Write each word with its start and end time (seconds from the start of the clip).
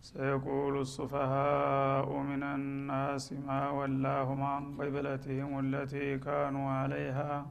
سيقول 0.00 0.80
السفهاء 0.80 2.16
من 2.16 2.42
الناس 2.42 3.32
ما 3.32 3.70
ولاهم 3.70 4.42
عن 4.42 4.76
قبلتهم 4.76 5.58
التي 5.58 6.18
كانوا 6.18 6.70
عليها. 6.70 7.46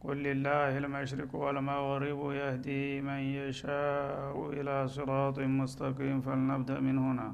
قل 0.00 0.16
لله 0.16 0.78
المشرق 0.78 1.34
والمغرب 1.34 2.32
يهدي 2.32 3.00
من 3.00 3.18
يشاء 3.18 4.50
إلى 4.52 4.88
صراط 4.88 5.38
مستقيم 5.38 6.20
فلنبدأ 6.20 6.80
من 6.80 6.98
هنا. 6.98 7.32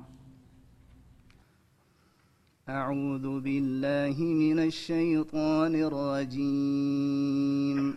أعوذ 2.69 3.41
بالله 3.41 4.23
من 4.23 4.59
الشيطان 4.59 5.75
الرجيم. 5.75 7.97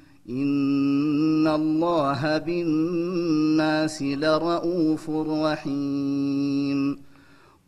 إن 0.29 1.47
الله 1.47 2.37
بالناس 2.37 4.01
لرؤوف 4.01 5.09
رحيم. 5.09 6.97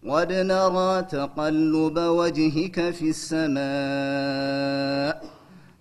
قد 0.09 0.31
نرى 0.31 1.01
تقلب 1.01 1.97
وجهك 1.97 2.91
في 2.91 3.09
السماء 3.09 3.63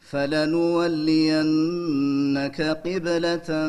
فلنولينك 0.01 1.43
قبلة 2.63 3.69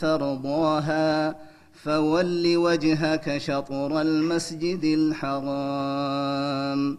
ترضاها 0.00 1.36
فول 1.72 2.56
وجهك 2.56 3.38
شطر 3.38 4.00
المسجد 4.00 4.84
الحرام. 4.84 6.98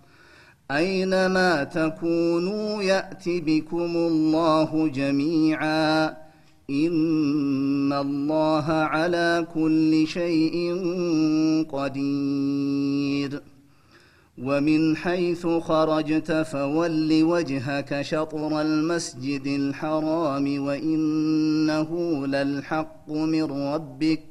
أينما 0.71 1.63
تكونوا 1.63 2.83
يأت 2.83 3.23
بكم 3.27 3.95
الله 3.95 4.87
جميعا. 4.87 6.05
إن 6.69 7.93
الله 7.93 8.65
على 8.71 9.47
كل 9.53 10.07
شيء 10.07 10.75
قدير. 11.69 13.41
ومن 14.43 14.95
حيث 14.95 15.47
خرجت 15.47 16.31
فول 16.31 17.23
وجهك 17.23 18.01
شطر 18.01 18.61
المسجد 18.61 19.47
الحرام 19.47 20.63
وإنه 20.63 22.21
للحق 22.27 23.11
من 23.11 23.43
ربك. 23.43 24.30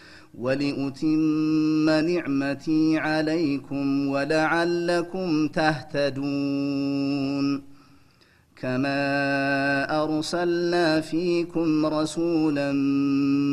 ولأتم 0.37 1.89
نعمتي 1.89 2.97
عليكم 2.97 4.07
ولعلكم 4.07 5.47
تهتدون. 5.47 6.91
كما 8.61 10.03
أرسلنا 10.03 11.01
فيكم 11.01 11.85
رسولا 11.85 12.71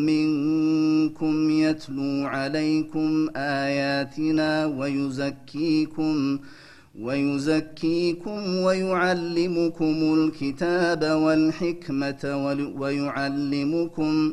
منكم 0.09 1.51
يتلو 1.51 2.27
عليكم 2.27 3.29
آياتنا 3.37 4.67
ويزكيكم 4.67 6.39
ويزكيكم 7.01 8.57
ويعلمكم 8.57 10.15
الكتاب 10.15 11.05
والحكمة 11.05 12.23
ويعلمكم 12.77 14.33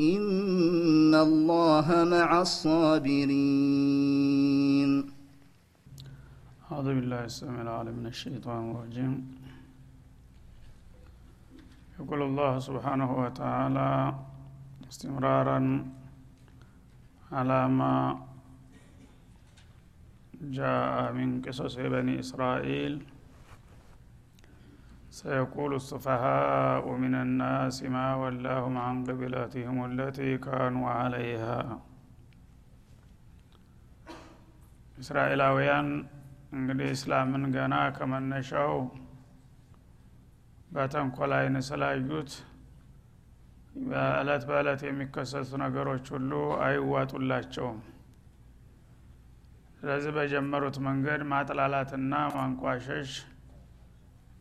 إن 0.00 1.14
الله 1.14 2.04
مع 2.04 2.40
الصابرين 2.40 3.32
أعوذ 6.72 6.84
بالله 6.84 7.24
السميع 7.24 7.62
العليم 7.62 7.94
من 7.94 8.06
الشيطان 8.06 8.70
الرجيم. 8.70 9.14
يقول 12.00 12.22
الله 12.22 12.58
سبحانه 12.58 13.10
وتعالى 13.22 14.14
استمرارا 14.90 15.60
على 17.32 17.68
ما 17.68 18.20
جاء 20.42 21.12
من 21.12 21.40
قصص 21.40 21.74
بني 21.76 22.20
إسرائيل. 22.20 23.15
سيقول 25.15 25.71
السفهاء 25.75 26.83
من 26.95 27.13
الناس 27.15 27.77
ما 27.85 28.07
ولاهم 28.15 28.75
عن 28.77 28.95
قبلتهم 29.03 29.77
التي 29.85 30.31
كانوا 30.39 30.89
عليها 30.99 31.59
እስራኤላውያን 34.97 35.87
እንግዲህ 36.57 36.89
እስላምን 36.95 37.43
ገና 37.55 37.75
ከመነሻው 37.95 38.73
በተንኮል 40.75 41.31
አይን 41.37 41.55
ስላዩት 41.69 42.31
በእለት 43.89 44.43
በእለት 44.49 44.81
የሚከሰቱ 44.87 45.49
ነገሮች 45.63 46.05
ሁሉ 46.15 46.31
አይዋጡላቸውም 46.65 47.79
ስለዚህ 49.79 50.11
በጀመሩት 50.17 50.75
መንገድ 50.87 51.21
ማጥላላትና 51.33 52.13
ማንቋሸሽ 52.37 53.11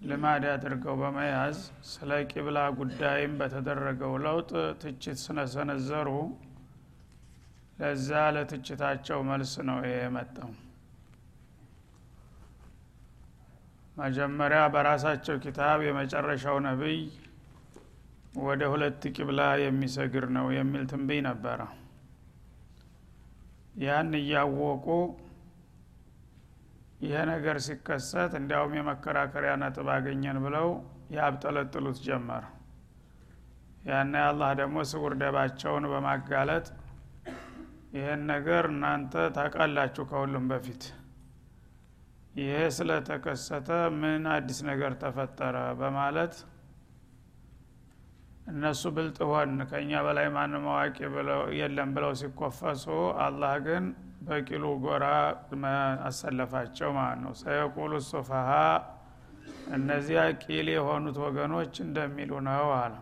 ልማድ 0.01 0.44
አድርገው 0.51 0.95
በመያዝ 1.01 1.57
ስለ 1.92 2.12
ቂብላ 2.31 2.59
ጉዳይም 2.80 3.33
በተደረገው 3.39 4.13
ለውጥ 4.25 4.51
ትችት 4.81 5.18
ስነሰነዘሩ 5.24 6.09
ለዛ 7.80 8.09
ለትችታቸው 8.36 9.19
መልስ 9.30 9.53
ነው 9.69 9.77
ይሄ 9.83 9.95
የመጣው። 10.01 10.51
መጀመሪያ 13.97 14.62
በራሳቸው 14.74 15.36
ኪታብ 15.44 15.81
የመጨረሻው 15.86 16.57
ነቢይ 16.65 17.00
ወደ 18.42 18.63
ሁለት 18.71 19.03
ቂብላ 19.15 19.42
የሚሰግር 19.62 20.25
ነው 20.38 20.47
የሚል 20.56 20.83
ትንብይ 20.92 21.19
ነበረ። 21.27 21.59
ያን 23.83 24.12
እያወቁ 24.19 24.86
ይሄ 27.06 27.16
ነገር 27.31 27.57
ሲከሰት 27.66 28.33
እንዲያውም 28.40 28.74
የመከራከሪያ 28.78 29.54
ነጥብ 29.62 29.88
አገኘን 29.95 30.38
ብለው 30.45 30.68
ያብጠለጥሉት 31.16 31.97
ጀመር። 32.06 32.44
ያና 33.88 34.14
አላህ 34.30 34.52
ደግሞ 34.59 34.78
ስውር 34.92 35.14
ደባቸውን 35.21 35.85
በማጋለጥ 35.92 36.66
ይህን 37.95 38.21
ነገር 38.31 38.64
እናንተ 38.71 39.14
ታውቃላችሁ 39.35 40.04
ከሁሉም 40.09 40.45
በፊት። 40.52 40.83
ይሄ 42.35 42.56
ስለተከሰተ 42.78 43.69
ምን 44.00 44.24
አዲስ 44.33 44.57
ነገር 44.69 44.94
ተፈጠረ 45.04 45.57
በማለት 45.80 46.33
እነሱ 48.47 48.83
ብልጥ 48.95 49.18
ሆን 49.30 49.54
ከእኛ 49.69 50.02
በላይ 50.06 50.28
ማንም 50.35 50.66
አዋቂ 50.71 50.97
የለም 51.59 51.92
ብለው 51.95 52.12
ሲኮፈሱ 52.19 52.83
አላህ 53.26 53.54
ግን 53.68 53.85
በቂሉ 54.25 54.65
ጎራ 54.83 55.05
አሰለፋቸው 56.07 56.89
ማለት 56.97 57.19
ነው። 57.23 57.33
ሰየቁሉ 57.41 57.94
ሱፈሃ 58.07 58.49
እነዚያ 59.75 60.21
ቂል 60.44 60.67
የሆኑት 60.73 61.17
ወገኖች 61.25 61.75
እንደሚሉ 61.85 62.31
ነው 62.47 62.69
አለ። 62.77 62.94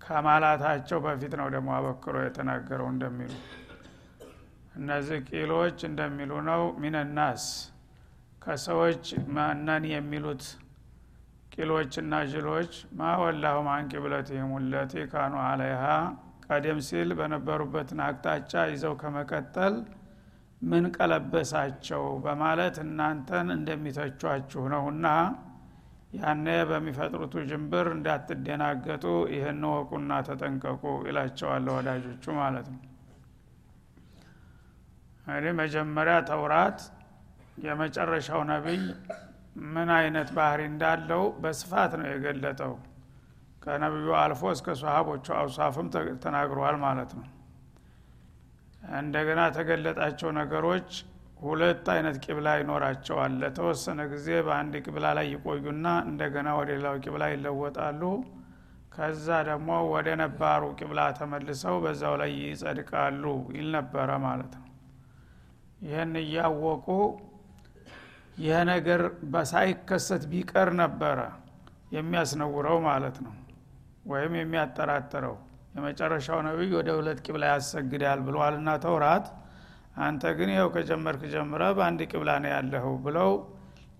ከማላታቸው 0.00 0.98
በፊት 1.04 1.34
ነው 1.40 1.48
ደግሞ 1.54 1.70
አበክሮ 1.76 2.16
የተናገረው 2.24 2.88
እንደሚሉ። 2.92 3.32
እነዚህ 4.74 5.18
ቂሎች 5.30 5.78
እንደሚሉ 5.88 6.32
ነው 6.48 6.62
ሚነናስ 6.82 7.44
ከሰዎች 8.42 9.04
ማነን 9.34 9.84
የሚሉት? 9.92 10.44
ቂሎችና 11.54 12.14
ጅሎች 12.30 12.72
ማወላሁም 12.98 13.66
አን 13.72 13.88
ቂብለቲህም 13.92 14.52
ለቲ 14.72 14.92
ካኑ 15.12 15.34
አለይሃ። 15.46 15.84
ቀደም 16.46 16.78
ሲል 16.86 17.10
በነበሩበትን 17.18 18.00
አቅጣጫ 18.06 18.52
ይዘው 18.70 18.94
ከመቀጠል 19.00 19.74
ምን 20.62 20.84
ቀለበሳቸው 20.96 22.02
በማለት 22.24 22.76
እናንተን 22.84 23.48
እንደሚተቿችሁ 23.54 24.62
ነውና 24.72 25.06
ያነ 26.16 26.46
በሚፈጥሩት 26.70 27.34
ጅንብር 27.50 27.86
እንዳትደናገጡ 27.94 29.04
ይህን 29.34 29.62
ወቁና 29.70 30.12
ተጠንቀቁ 30.28 30.82
ይላቸዋለ 31.08 31.66
ወዳጆቹ 31.76 32.24
ማለት 32.40 32.68
ነው። 32.74 32.80
እንግዲህ 35.26 35.52
መጀመሪያ 35.60 36.16
ተውራት 36.30 36.78
የመጨረሻው 37.64 38.40
ነቢይ 38.50 38.82
ምን 39.72 39.88
አይነት 39.96 40.28
ባህሪ 40.36 40.60
እንዳለው 40.70 41.22
በስፋት 41.42 41.92
ነው 42.00 42.06
የገለጠው። 42.10 42.74
ከነቢዩ 43.62 44.10
አልፎ 44.20 44.42
እስከ 44.54 44.74
ሰሃቦቹ 44.82 45.26
አውሳፍም 45.38 45.88
ተናግሯል 46.24 46.76
ማለት 46.84 47.10
ነው 47.18 47.26
እንደገና 48.82 49.40
ተገለጣቸው 49.56 50.30
ነገሮች 50.38 50.90
ሁለት 51.42 51.86
አይነት 51.92 52.16
ቂብላ 52.24 52.48
ይኖራቸዋል። 52.60 53.32
ለተወሰነ 53.42 54.00
ጊዜ 54.12 54.28
በአንድ 54.46 54.74
ቂብላ 54.86 55.06
ላይ 55.18 55.26
ይቆዩና 55.34 55.86
እንደገና 56.08 56.48
ወደ 56.58 56.70
ሌላው 56.74 56.96
ቂብላ 57.04 57.24
ይለወጣሉ። 57.32 58.02
ከዛ 58.94 59.26
ደግሞ 59.48 59.70
ወደ 59.92 60.08
ነባሩ 60.20 60.62
ቂብላ 60.78 61.00
ተመልሰው 61.18 61.76
በዛው 61.84 62.14
ላይ 62.22 62.32
ይጸድቃሉ 62.42 63.24
ይል 63.56 63.68
ነበረ 63.76 64.10
ማለት 64.26 64.54
ነው። 64.58 64.66
ይህን 65.82 66.14
እያወቁ 66.22 66.86
ይህ 68.38 68.58
ነገር 68.70 69.00
በሳይከሰት 69.32 70.22
ቢቀር 70.32 70.68
ነበረ 70.82 71.20
የሚያስነውረው 71.96 72.78
ማለት 72.86 73.16
ነው 73.24 73.34
ወይም 74.10 74.34
የሚያጠራጥረው 74.38 75.36
የመጨረሻው 75.74 76.38
ነቢይ 76.46 76.72
ወደ 76.78 76.90
ሁለት 76.98 77.18
ቂብላ 77.26 77.44
ያሰግዳል 77.52 78.20
ብለዋልና 78.26 78.70
ተውራት 78.84 79.26
አንተ 80.00 80.22
ግን 80.38 80.50
ይኸው 80.52 80.68
ከጀመርክ 80.74 81.22
ጀምረ 81.32 81.62
በአንድ 81.76 82.00
ቂብላ 82.12 82.30
ነው 82.42 82.50
ያለኸው 82.54 82.94
ብለው 83.04 83.30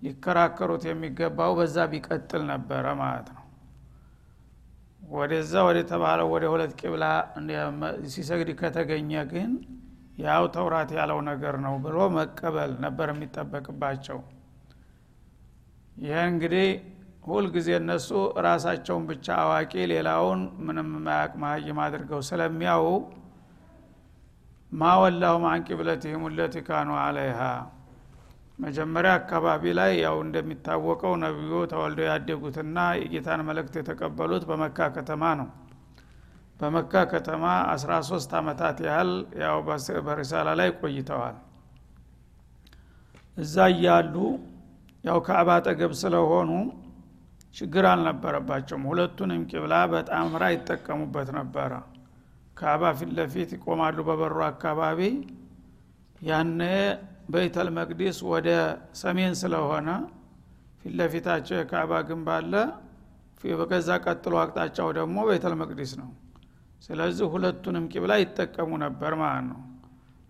ሊከራከሩት 0.02 0.84
የሚገባው 0.88 1.52
በዛ 1.58 1.76
ቢቀጥል 1.92 2.42
ነበረ 2.52 2.84
ማለት 3.00 3.28
ነው። 3.30 3.44
ወደዛ 5.12 5.52
ወደ 5.68 5.78
ተባለው 5.90 6.28
ወደ 6.34 6.44
ሁለት 6.52 6.72
ቂብላ 6.80 7.04
ሲሰግድ 8.12 8.50
ከተገኘ 8.60 9.12
ግን 9.32 9.52
ያው 10.20 10.44
ተውራት 10.54 10.90
ያለው 10.98 11.18
ነገር 11.30 11.54
ነው 11.64 11.74
ብሎ 11.84 11.98
መቀበል 12.16 12.72
ነበር 12.84 13.08
የሚጠበቅባቸው። 13.12 14.18
ይህ 16.02 16.18
እንግዲህ 16.30 16.66
ሁልጊዜ 17.22 17.68
እነሱ 17.78 18.08
ራሳቸውን 18.46 19.02
ብቻ 19.10 19.26
አዋቂ 19.42 19.72
ሌላውን 19.92 20.40
ምንም 20.66 20.88
ማያቅ 21.06 21.32
መሀይም 21.42 21.78
አድርገው 21.84 22.20
ስለሚያው 22.28 22.86
ማወላሁም 24.72 25.44
አን 25.50 25.62
ቂብለትህም 25.68 26.24
ለቲ 26.36 26.56
ካኑ 26.66 26.90
አለይሃ። 27.04 27.40
መጀመሪያ 28.58 29.12
አካባቢ 29.20 29.62
ላይ 29.78 29.92
ያው 30.04 30.16
እንደሚታወቀው 30.24 31.12
ነቢዩ 31.22 31.52
ተወልደው 31.72 32.06
ያደጉትና 32.10 32.78
የጌታን 33.00 33.42
መልእክት 33.48 33.74
የተቀበሉት 33.80 34.44
በመካ 34.50 34.88
ከተማ 34.96 35.22
ነው። 35.40 35.48
በመካ 36.60 37.02
ከተማ 37.12 37.44
13 37.74 38.34
አመታት 38.40 38.78
ያህል 38.86 39.10
ያው 39.42 39.58
በሪሳላ 40.06 40.48
ላይ 40.60 40.70
ቆይተዋል። 40.80 41.36
እዛ 43.36 43.66
እያሉ 43.74 44.14
ያው 45.04 45.18
ከአባ 45.26 45.50
አጠገብ 45.58 45.92
ስለሆኑ 46.00 46.50
ችግር 47.54 47.84
አልነበረባቸውም። 47.90 48.84
ሁለቱንም 48.90 49.42
ቂብላ 49.50 49.74
በጣምራ 49.92 50.42
ይጠቀሙበት 50.54 51.28
ነበረ። 51.38 51.72
ካባ 52.56 52.82
ፊት 52.98 53.10
ለፊት 53.18 53.50
ይቆማሉ 53.56 53.98
በበሩ 54.08 54.38
አካባቢ። 54.48 55.00
ያነ 56.22 56.60
በይተል 57.30 57.68
መቅዲስ 57.76 58.16
ወደ 58.30 58.48
ሰሜን 59.00 59.34
ስለሆነ 59.42 59.88
ፊት 60.82 60.94
ለፊታቸው 60.98 61.56
የካባ 61.58 62.00
ግንብ 62.08 62.28
አለ። 62.36 62.52
በከዛ 63.54 63.88
ቀጥሎ 64.04 64.34
አቅጣጫው 64.40 64.88
ደግሞ 64.98 65.18
ቤተል 65.28 65.54
መቅዲስ 65.60 65.92
ነው። 66.00 66.08
ስለዚህ 66.82 67.26
ሁለቱንም 67.34 67.84
ቂብላ 67.92 68.12
ይጠቀሙ 68.20 68.70
ነበር 68.84 69.12
ማለት 69.22 69.44
ነው። 69.50 69.60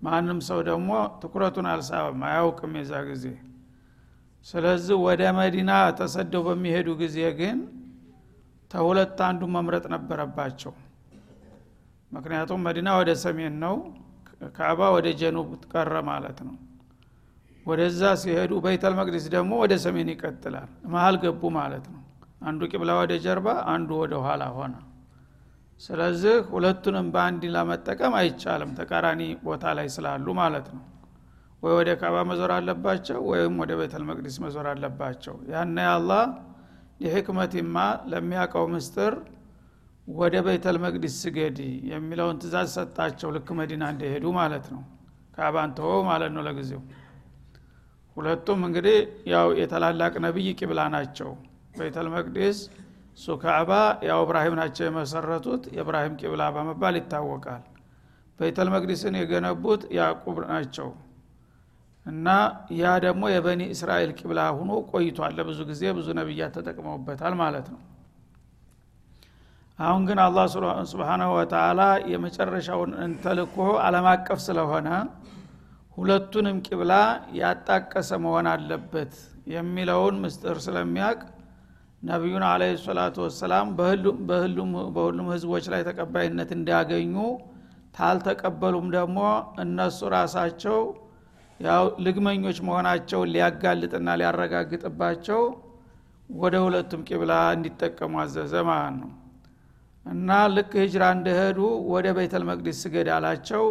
ማንም 0.01 0.39
ሰው 0.49 0.59
ደግሞ 0.69 0.91
ትኩረቱን 1.23 1.67
አልሳበም። 1.73 2.23
አያውቅም 2.29 2.73
የዛ 2.79 2.93
ጊዜ 3.09 3.25
ስለዚህ 4.47 4.97
ወደ 5.07 5.23
መዲና 5.39 5.71
ተሰደው 5.99 6.43
በሚሄዱ 6.47 6.89
ጊዜ 7.03 7.19
ግን 7.41 7.59
ተሁለት 8.71 9.19
አንዱ 9.29 9.43
መምረጥ 9.57 9.85
ነበረባቸው። 9.95 10.73
ምክንያቱም 12.13 12.61
መዲና 12.67 12.89
ወደ 13.01 13.11
ሰሜን 13.25 13.55
ነው 13.65 13.75
ካባ 14.57 14.81
ወደ 14.97 15.09
ጀኑብ 15.21 15.51
ቀረ 15.73 15.95
ማለት 16.09 16.39
ነው። 16.47 16.55
ወደዛ 17.67 18.03
ሲሄዱ 18.21 18.53
በይተል 18.65 18.95
መቅዲስ 19.01 19.25
ደግሞ 19.35 19.53
ወደ 19.63 19.75
ሰሜን 19.85 20.09
ይቀጥላል 20.13 20.69
መሀል 20.93 21.17
ገቡ 21.25 21.43
ማለት 21.59 21.85
ነው። 21.93 22.01
አንዱ 22.49 22.61
ቂብላ 22.73 22.91
ወደ 23.01 23.13
ጀርባ 23.25 23.49
አንዱ 23.73 23.91
ወደ 24.03 24.15
ኋላ 24.25 24.43
ሆነ። 24.57 24.75
ስለዚህ 25.81 26.37
ሁለቱንም 26.53 27.07
በአንድ 27.15 27.43
ለመጠቀም 27.55 28.15
አይቻልም 28.19 28.71
ተቃራኒ 28.79 29.21
ቦታ 29.45 29.65
ላይ 29.79 29.87
ስላሉ 29.95 30.27
ማለት 30.41 30.67
ነው 30.75 30.83
ወይ 31.63 31.73
ወደ 31.79 31.91
ካባ 32.01 32.17
መዞር 32.29 32.51
አለባቸው 32.55 33.19
ወይም 33.31 33.55
ወደ 33.63 33.73
ቤተል 33.81 34.05
መቅዲስ 34.11 34.37
መዞር 34.45 34.67
አለባቸው። 34.71 35.35
ያነ 35.51 35.77
አላህ 35.95 36.23
የሕክመቲማ 37.05 37.77
ለሚያውቀው 38.11 38.65
ምስጥር 38.73 39.15
ወደ 40.13 40.37
ቤተል 40.47 40.77
መቅዲስ 40.85 41.15
ስገድ 41.23 41.59
የሚለውን 41.91 42.39
ትእዛዝ 42.43 42.69
ሰጣቸው። 42.77 43.29
ልክ 43.37 43.49
መዲና 43.61 43.85
እንደሄዱ 43.93 44.27
ማለት 44.39 44.67
ነው። 44.75 44.83
ካባን 45.37 45.73
ማለት 46.05 46.33
ነው 46.37 46.43
ለጊዜው። 46.47 46.83
ሁለቱም 48.17 48.61
እንግዲህ 48.69 48.97
ያው 49.33 49.49
የተላላቅ 49.61 50.15
ነቢይ 50.25 50.49
ቂብላ 50.61 50.81
ናቸው። 50.95 51.31
ቤተል 51.75 52.09
መቅዲስ 52.15 52.59
እሱ 53.19 53.37
ካዕባ 53.43 53.71
ያው 54.09 54.19
እብራሂም 54.25 54.55
ናቸው 54.61 54.85
የመሰረቱት። 54.89 55.63
የእብራሂም 55.77 56.15
ቂብላ 56.21 56.43
በመባል 56.57 56.95
ይታወቃል። 57.01 57.63
ቤተል 58.39 58.69
መቅዲስን 58.75 59.15
የገነቡት 59.21 59.83
ያዕቁብ 59.97 60.37
ናቸው 60.47 60.89
እና 62.07 62.27
ያ 62.79 62.93
ደግሞ 63.05 63.23
የበኒ 63.33 63.63
እስራኤል 63.75 64.11
ቂብላ 64.19 64.41
ሁኖ 64.59 64.71
ቆይቷል። 64.91 65.33
ለብዙ 65.39 65.59
ጊዜ 65.71 65.83
ብዙ 65.99 66.09
ነቢያት 66.19 66.53
ተጠቅመውበታል 66.59 67.35
ማለት 67.43 67.67
ነው። 67.75 67.81
አሁን 69.79 70.03
ግን 70.09 70.19
አላህ 70.25 70.47
ስብሓናሁ 70.93 71.29
ወተላ 71.37 71.81
የመጨረሻውን 72.13 72.91
ተልኮ 73.23 73.57
አለም 73.85 74.07
አቀፍ 74.11 74.41
ስለሆነ 74.47 74.89
ሁለቱንም 75.97 76.57
ቂብላ 76.67 76.93
ያጣቀሰ 77.39 78.11
መሆን 78.25 78.47
አለበት 78.53 79.15
የሚለውን 79.55 80.17
ምስጥር 80.25 80.57
ስለሚያቅ 80.67 81.19
ነቢዩን 82.03 82.45
አለ 82.51 82.63
ሰላቱ 82.85 83.17
ወሰላም 83.25 83.67
በሁሉም 83.79 85.29
ህዝቦች 85.33 85.65
ላይ 85.73 85.83
ተቀባይነት 85.89 86.51
እንዲያገኙ 86.57 87.15
ታልተቀበሉም 87.95 88.87
ደግሞ 88.97 89.19
እነሱ 89.65 90.01
ራሳቸው 90.15 90.79
ያው 91.61 91.85
ልግመኞች 92.05 92.59
መሆናቸውን 92.67 93.31
ሊያጋልጥና 93.35 94.09
ሊያረጋግጥባቸው 94.21 95.41
ወደ 96.35 96.55
ሁለቱም 96.65 97.01
ቂብላ 97.09 97.33
እንዲጠቀሙ 97.57 98.13
አዘዘ 98.23 98.55
ማለት 98.69 98.95
ነው። 99.01 99.11
እና 100.07 100.29
ልክ 100.55 100.73
ሂጅራ 100.83 101.05
እንደሄዱ 101.17 101.59
ወደ 101.95 102.07
ቤተል 102.19 102.45
መቅዲስ 102.51 102.77
ስገድ 102.85 103.09
አላቸው። 103.17 103.65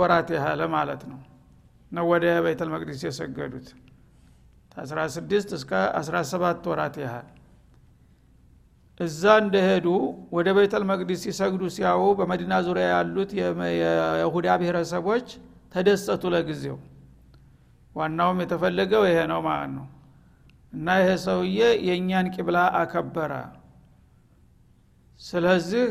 ወራት 0.00 0.28
ያህለ 0.36 0.62
ማለት 0.74 1.02
ነው 1.10 1.20
ነው 1.92 2.04
ወደ 2.12 2.26
ቤተል 2.46 2.68
መቅዲስ 2.74 3.00
የሰገዱት። 3.06 3.68
ከ16 4.76 5.56
እስከ 5.58 5.72
17 6.00 6.70
ወራት 6.72 6.96
ያህል 7.04 7.26
እዛ 9.00 9.22
እንደሄዱ 9.42 9.86
ወደ 10.36 10.48
ቤተል 10.58 10.84
መቅዲስ 10.90 11.20
ሲሰግዱ 11.26 11.62
ሲያው 11.74 12.02
በመዲና 12.18 12.54
ዙሪያ 12.66 12.84
ያሉት 12.92 13.30
የይሁዳ 13.38 14.46
ብሔረሰቦች 14.60 15.26
ተደሰቱ 15.74 16.22
ለጊዜው። 16.34 16.78
ዋናውም 17.94 18.38
የተፈለገው 18.44 19.02
ይሄ 19.08 19.18
ነው 19.32 19.40
ማለት 19.46 19.70
ነው። 19.76 19.86
እና 20.72 20.96
ይሄ 21.00 21.10
ሰውዬ 21.24 21.58
የእኛን 21.88 22.26
ቂብላ 22.34 22.58
አከበረ። 22.80 23.32
ስለዚህ 25.20 25.84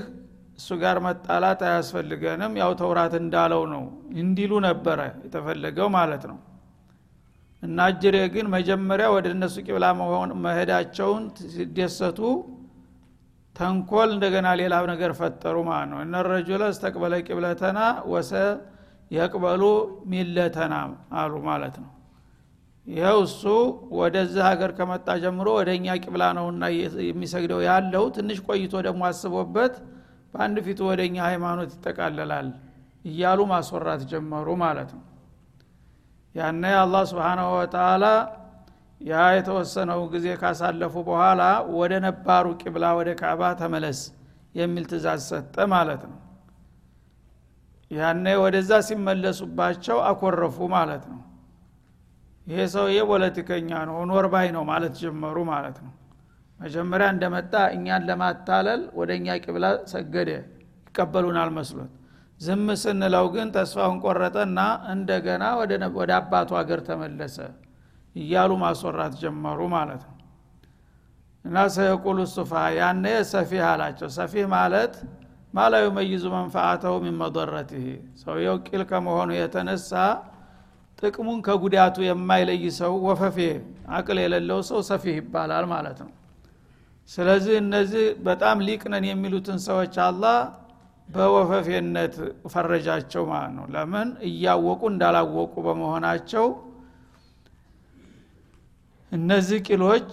እሱ 0.59 0.67
ጋር 0.81 0.97
መጣላት 1.05 1.61
አያስፈልገንም 1.67 2.51
ያው 2.61 2.71
ተውራት 2.81 3.13
እንዳለው 3.21 3.63
ነው 3.73 3.83
እንዲሉ 4.21 4.51
ነበረ 4.67 4.99
የተፈለገው 5.25 5.87
ማለት 5.97 6.23
ነው። 6.31 6.37
እና 7.63 7.87
እጅሬ 7.91 8.15
ግን 8.33 8.45
መጀመሪያ 8.55 9.07
ወደ 9.15 9.27
እነሱ 9.35 9.55
ቂብላ 9.67 9.85
መሄዳቸውን 10.45 11.23
ሲደሰቱ 11.53 12.19
ተንኮል 13.55 14.09
እንደገና 14.15 14.47
ሌላ 14.61 14.75
ነገር 14.91 15.11
ፈጠሩ 15.19 15.57
ማለት 15.69 15.89
ነው። 15.91 15.99
እነ 16.05 16.23
ረጁለ 16.27 16.63
እስተቅበለ 16.71 17.13
ቂብለተና 17.27 17.79
ወሰ 18.11 18.31
የቅበሉ 19.11 19.63
ሚለተና 20.11 20.73
አሉ 21.19 21.33
ማለት 21.47 21.75
ነው። 21.83 21.91
ይኸው 22.87 23.19
እሱ 23.27 23.43
ወደዚህ 23.99 24.41
ሀገር 24.47 24.71
ከመጣ 24.77 25.07
ጀምሮ 25.23 25.47
ወደ 25.59 25.69
እኛ 25.77 25.95
ቂብላ 26.03 26.23
ነውና 26.37 26.63
የሚሰግደው 27.07 27.61
ያለው 27.67 28.03
ትንሽ 28.17 28.39
ቆይቶ 28.47 28.73
ደግሞ 28.87 29.01
አስቦበት 29.09 29.75
በአንድ 30.33 30.57
ፊቱ 30.65 30.79
ወደ 30.89 31.01
እኛ 31.09 31.17
ሃይማኖት 31.29 31.69
ይጠቃለላል 31.75 32.47
እያሉ 33.05 33.39
ማስወራት 33.51 34.01
ጀመሩ 34.11 34.47
ማለት 34.63 34.89
ነው። 34.97 35.03
ያነ 36.35 36.63
አላህ 36.81 37.03
ስብሓናሁ 37.11 37.49
ወተላ 37.57 38.05
ያ 39.01 39.23
የተወሰነው 39.35 40.01
ጊዜ 40.13 40.27
ካሳለፉ 40.41 40.93
በኋላ 41.07 41.41
ወደ 41.79 41.93
ነባሩ 42.05 42.45
ቂብላ 42.61 42.85
ወደ 42.99 43.09
ካዕባ 43.19 43.41
ተመለስ 43.61 43.99
የሚል 44.55 44.85
ትእዛዝ 44.91 45.21
ሰጠ 45.31 45.55
ማለት 45.73 46.03
ነው። 46.11 46.19
ያነ 47.91 48.27
ወደዛ 48.43 48.71
ሲመለሱባቸው 48.87 49.97
አኮረፉ 50.09 50.57
ማለት 50.75 51.03
ነው። 51.11 51.19
ይሄ 52.47 52.61
ሰውዬ 52.73 52.97
ፖለቲከኛ 53.11 53.69
ነው 53.89 53.97
ኖርባይ 54.09 54.47
ነው 54.55 54.63
ማለት 54.71 54.93
ጀመሩ 55.01 55.37
ማለት 55.51 55.77
ነው። 55.85 55.93
መጀመሪያ 56.59 57.07
እንደመጣ 57.13 57.53
እኛን 57.75 58.03
ለማታለል 58.09 58.81
ወደ 58.99 59.11
እኛ 59.19 59.37
ቂብላ 59.45 59.65
ሰገደ 59.93 60.29
ይቀበሉናል 60.87 61.49
መስሎት። 61.57 61.91
ዝም 62.39 62.67
ስንለው 62.81 63.25
ግን 63.35 63.47
ተስፋውን 63.55 63.97
ቆረጠና 64.05 64.59
እንደገና 64.93 65.43
ወደ 65.97 66.11
አባቱ 66.17 66.49
ሀገር 66.59 66.79
ተመለሰ 66.89 67.37
እያሉ 68.15 68.51
ማስወራት 68.61 69.13
ጀመሩ 69.21 69.59
ማለት 69.73 70.03
ነው። 70.05 70.13
እና 71.45 71.57
ሰየቁሉ 71.73 72.19
ሱፋ 72.31 72.51
ያነ 72.77 73.05
ሰፊህ 73.31 73.63
አላቸው። 73.71 74.09
ሰፊህ 74.15 74.45
ማለት 74.53 74.93
ማላ 75.53 75.73
ዩመይዙ 75.83 76.23
መንፈአተሁ 76.33 76.93
ሚን 77.03 77.15
መضረትህ 77.19 77.85
ሰውየው 78.21 78.55
ቂል 78.65 78.81
ከመሆኑ 78.89 79.29
የተነሳ 79.35 79.91
ጥቅሙን 80.99 81.39
ከጉዳቱ 81.45 81.97
የማይለይ 82.07 82.63
ሰው 82.79 82.93
ወፈፌ 83.07 83.37
አቅል 83.95 84.17
የሌለው 84.23 84.59
ሰው 84.69 84.79
ሰፊህ 84.89 85.15
ይባላል 85.21 85.65
ማለት 85.71 85.97
ነው። 86.05 86.11
ስለዚህ 87.09 87.55
እነዚህ 87.63 88.05
በጣም 88.27 88.57
ሊቅነን 88.67 89.05
የሚሉትን 89.09 89.59
ሰዎች 89.67 89.95
አላህ 90.05 90.37
በወፈፌነት 91.09 92.15
ፈረጃቸው 92.53 93.23
ማለት 93.31 93.51
ነው። 93.57 93.65
ለምን? 93.73 94.07
እያወቁ 94.29 94.81
እንዳላወቁ 94.91 95.53
በመሆናቸው 95.65 96.45
እነዚህ 99.11 99.59
ቂሎች 99.67 100.09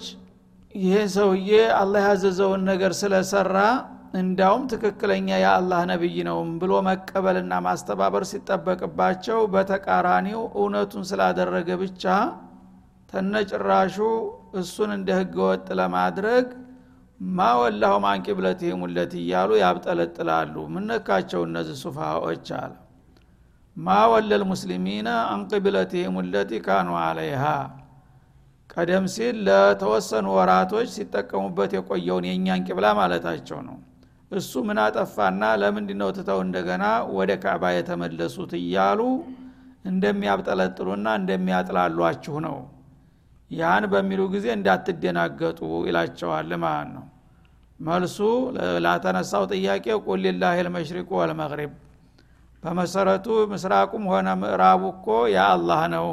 ይሄ 0.74 0.94
ሰውዬ 1.14 1.50
አላህ 1.78 2.02
ያዘዘውን 2.08 2.62
ነገር 2.68 2.92
ስለሰራ 3.00 3.56
እንዳውም 4.20 4.62
ትክክለኛ 4.72 5.28
የአላህ 5.40 5.80
ነቢይ 5.90 6.16
ነው 6.28 6.38
ብሎ 6.60 6.72
መቀበልና 6.88 7.52
ማስተባበር 7.66 8.24
ሲጠበቅባቸው 8.30 9.38
በተቃራኒው 9.54 10.42
እውነቱን 10.56 11.04
ስላደረገ 11.10 11.70
ብቻ 11.82 12.04
ተነጭራሹ 13.12 13.96
እሱን 14.60 14.90
እንደ 14.96 15.10
ህገ 15.18 15.36
ወጥ 15.46 15.66
ለማድረግ 15.80 16.46
ማወላሁ 17.20 17.94
ማንቂብለትህም 18.04 18.80
ውለት 18.84 19.12
እያሉ 19.20 19.50
ያብጠለጥላሉ። 19.62 20.54
ምነካቸው 20.74 21.42
እነዚህ 21.48 21.76
ሱፋዎች 21.82 22.48
አለ። 22.60 22.72
ማወለል 23.76 24.42
ሙስሊሚነ 24.50 25.08
አንቅብለትህም 25.32 26.16
ውለቲ 26.20 26.52
ካኑ 26.66 26.88
አለይሃ 27.04 27.44
ቀደም 28.72 29.04
ሲል 29.14 29.36
ለተወሰኑ 29.46 30.26
ወራቶች 30.36 30.88
ሲጠቀሙበት 30.94 31.70
የቆየውን 31.76 32.26
የእኛን 32.28 32.62
ቂብላ 32.66 32.86
ማለታቸው 32.98 33.58
ነው። 33.66 33.76
እሱ 34.30 34.52
ምን 34.68 34.78
አጠፋና 34.84 35.42
ለምንድ 35.62 35.90
ነው 36.00 36.10
ትተው 36.16 36.38
እንደገና 36.44 36.84
ወደ 37.16 37.32
ካዕባ 37.42 37.72
የተመለሱት 37.74 38.52
እያሉ 38.60 39.00
እንደሚያብጠለጥሉና 39.84 41.08
እንደሚያጥላሏችሁ 41.20 42.36
ነው። 42.46 42.56
ያን 43.50 43.84
በሚሉ 43.92 44.20
ጊዜ 44.34 44.46
እንዳትደናገጡ 44.56 45.58
ይላቸዋል 45.88 46.52
ማለት 46.64 46.90
ነው። 46.96 47.04
መልሱ 47.80 48.18
ላተነሳው 48.84 49.44
ጥያቄ 49.52 49.86
ቁል 50.06 50.24
ላህ 50.42 50.56
ልመሽሪቁ 50.66 51.10
ወልመግሪብ 51.20 51.72
በመሰረቱ 52.62 53.26
ምስራቁም 53.52 54.04
ሆነ 54.12 54.28
ምዕራቡ 54.42 54.82
እኮ 54.94 55.06
የአላህ 55.34 55.82
ነው። 55.94 56.08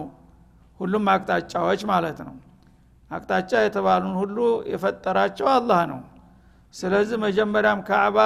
ሁሉም 0.80 1.06
አቅጣጫዎች 1.14 1.82
ማለት 1.90 2.20
ነው 2.28 2.36
አቅጣጫ 3.12 3.52
የተባሉን 3.64 4.16
ሁሉ 4.22 4.38
የፈጠራቸው 4.72 5.48
አላህ 5.54 5.80
ነው። 5.92 6.02
ስለዚህ 6.74 7.18
መጀመሪያም 7.24 7.80
ካዕባ 7.88 8.18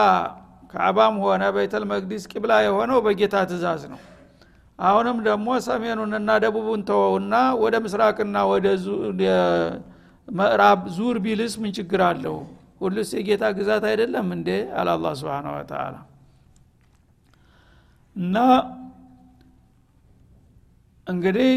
ካዕባም 0.74 1.16
ሆነ 1.24 1.44
ቤተል 1.56 1.84
መቅዲስ 1.92 2.24
ቂብላ 2.32 2.54
የሆነው 2.66 2.98
በጌታ 3.06 3.36
ትእዛዝ 3.50 3.84
ነው። 3.92 4.00
አሁንም 4.80 5.18
ደግሞ 5.28 5.48
ሰሜኑንና 5.66 6.30
ደቡቡን 6.44 6.82
ተወውና 6.88 7.34
ወደ 7.64 7.76
ምስራቅና 7.86 8.38
ወደ 8.52 8.68
ምዕራብ 10.28 10.82
ዙር 10.96 11.18
ቢልስ 11.26 11.54
ምን 11.62 11.72
ችግር 11.78 12.02
አለው? 12.10 12.38
ሁሉስ 12.82 13.10
የጌታ 13.18 13.44
ግዛት 13.58 13.84
አይደለም 13.90 14.28
እንዴ? 14.36 14.50
አለ 14.78 14.88
አላ 14.96 15.08
ስብን 15.20 15.48
ወተላ 15.54 15.96
እና 18.16 18.36
እንግዲህ 21.08 21.52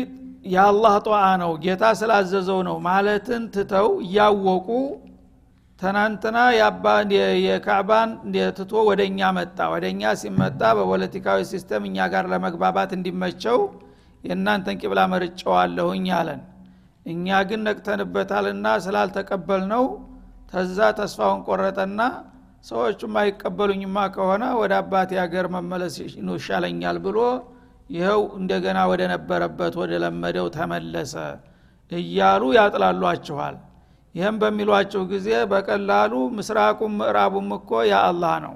የአላህ 0.47 0.95
ጠዋ 1.07 1.19
ነው 1.43 1.53
ጌታ 1.63 1.85
ስላዘዘው 2.01 2.61
ነው 2.69 2.77
ማለትን 2.87 3.43
ትተው 3.55 3.89
እያወቁ 4.05 4.69
ትናንትና 5.81 6.37
የካዕባን 7.47 8.11
ትቶ 8.59 8.73
ወደ 8.89 9.01
እኛ 9.11 9.31
መጣ። 9.39 9.59
ወደ 9.73 9.85
እኛ 9.93 10.13
ሲመጣ 10.21 10.61
በፖለቲካዊ 10.79 11.41
system 11.51 11.83
እኛ 11.89 12.07
ጋር 12.13 12.27
ለመግባባት 12.33 12.93
እንዲመቸው 12.97 13.59
የእናንተን 14.25 14.79
ቂብላ 14.83 15.01
መርጨዋለሁኝ 15.13 16.07
አለን። 16.19 16.41
እኛ 17.07 17.27
ግን 17.49 17.61
ነቅተንበታልና 17.67 18.67
ስላልተቀበል 18.87 19.63
ነው 19.73 19.85
ተዛ 20.53 20.79
ተስፋውን 20.99 21.43
ቆረጠና 21.49 22.01
ሰዎቹም 22.65 23.15
አይቀበሉኝማ 23.21 23.97
ከሆነ 24.15 24.45
ወደ 24.61 24.73
አባቴ 24.81 25.11
ሀገር 25.23 25.47
መመለስ 25.55 25.95
ይሻለኛል 26.37 26.97
ብሎ 27.05 27.19
ይኸው 27.91 28.23
እንደገና 28.39 28.79
ወደ 28.91 29.03
ነበረበት 29.13 29.75
ወደ 29.81 29.93
ለመደው 30.03 30.47
ተመለሰ 30.57 31.15
እያሉ 31.93 32.43
ያጥላሏችኋል። 32.57 33.57
ይህም 34.15 34.37
በሚሏቸው 34.43 35.03
ጊዜ 35.11 35.29
በቀላሉ 35.51 36.13
ምስራቁም 36.37 36.93
ምዕራቡም 37.01 37.49
እኮ 37.59 37.71
የአላህ 37.91 38.35
ነው። 38.45 38.55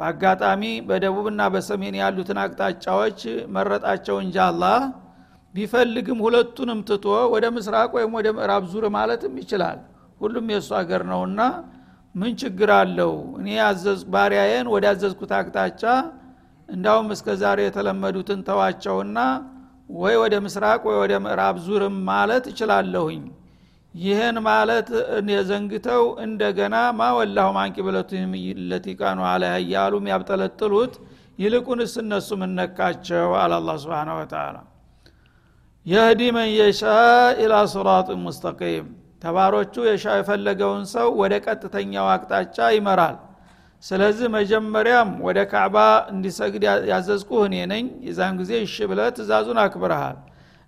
በአጋጣሚ 0.00 0.62
በደቡብና 0.88 1.42
በሰሜን 1.54 1.96
ያሉትን 2.00 2.38
አቅጣጫዎች 2.44 3.20
መረጣቸው 3.56 4.16
እንጂ 4.24 4.36
አላህ 4.46 4.78
ቢፈልግም 5.54 6.20
ሁለቱንም 6.24 6.80
ትቶ 6.88 7.04
ወደ 7.34 7.46
ምስራቅ 7.56 7.90
ወይም 7.96 8.12
ወደ 8.18 8.28
ምዕራብ 8.36 8.64
ዙር 8.72 8.84
ማለትም 8.96 9.34
ይችላል። 9.42 9.78
ሁሉም 10.20 10.46
የእሱ 10.52 10.70
ሀገር 10.78 11.02
ነውና 11.10 11.40
ምን 12.14 12.32
ችግር 12.40 12.70
አለው? 12.78 13.12
እኔ 13.38 13.48
ባሪያዬን 14.14 14.66
ወደ 14.74 14.84
ያዘዝኩት 14.90 15.32
አቅጣጫ 15.38 15.82
እንዳውም 16.68 17.08
እስከ 17.14 17.28
ዛሬ 17.40 17.58
የተለመዱትን 17.64 18.40
ተዋቸውና 18.48 19.18
ወይ 19.96 20.14
ወደ 20.22 20.34
ምስራቅ 20.44 20.80
ወይ 20.88 20.96
ወደ 21.02 21.14
ምዕራብ 21.24 21.56
ዙርም 21.64 21.96
ማለት 22.08 22.44
እችላለሁኝ። 22.50 23.22
ይህን 23.94 24.36
ማለት 24.46 24.88
የዘንግተው 25.32 26.04
እንደገና 26.24 26.76
ማወላሁ 26.98 27.48
ማንቂ 27.56 27.76
ብለቱም 27.86 28.30
ለቲቃኑ 28.70 29.18
አለ 29.32 29.44
እያሉ 29.58 30.00
ያብጠለጥሉት። 30.12 30.94
ይልቁንስ 31.38 31.92
እነሱ 32.02 32.28
ምነካቸው 32.40 33.28
አለ 33.42 33.52
አላ 33.58 33.70
ስብን 33.82 34.10
ወተላ 34.18 34.56
የህዲ 35.86 36.22
መን 36.34 36.48
የሻ 36.52 36.80
ኢላ 37.42 37.54
ስራጥ 37.72 38.08
ሙስተቂም። 38.24 38.86
ተባሮቹ 39.22 39.74
የሻ 39.88 40.04
የፈለገውን 40.18 40.84
ሰው 40.92 41.08
ወደ 41.20 41.34
ቀጥተኛው 41.46 42.06
አቅጣጫ 42.14 42.56
ይመራል 42.76 43.16
ስለዚህ 43.82 44.26
መጀመሪያም 44.34 45.08
ወደ 45.26 45.38
ካዕባ 45.52 45.76
እንዲሰግድ 46.12 46.62
ያዘዝኩህ 46.90 47.40
እኔ 47.48 47.56
ነኝ። 47.72 47.86
የዛን 48.06 48.34
ጊዜ 48.40 48.52
እሺ 48.66 48.76
ብለህ 48.90 49.08
ትእዛዙን 49.16 49.58
አክብረሃል። 49.62 50.18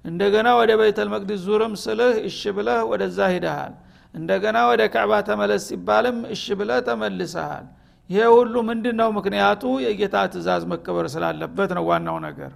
እንደገና 0.04 0.48
ወደ 0.60 0.70
ቤተል 0.80 1.08
መቅዲስ 1.14 1.40
ዙርም 1.46 1.74
ስልህ 1.84 2.14
እሺ 2.28 2.40
ብለህ 2.56 2.80
ወደዛ 2.90 3.18
ሂደሃል 3.34 3.72
እንደገና 4.14 4.58
ወደ 4.70 4.82
ካዕባ 4.94 5.12
ተመለስ 5.28 5.62
ሲባልም 5.70 6.18
እሺ 6.34 6.44
ብለህ 6.58 6.80
ተመልሰሃል። 6.88 7.64
ይሄ 8.10 8.24
ሁሉ 8.34 8.54
ምንድን 8.68 8.96
ነው 9.00 9.08
ምክንያቱ 9.18 9.62
የጌታ 9.84 10.16
ትእዛዝ 10.32 10.62
መከበር 10.72 11.06
ስላለበት 11.14 11.70
ነው 11.78 11.84
ዋናው 11.90 12.18
ነገር። 12.26 12.52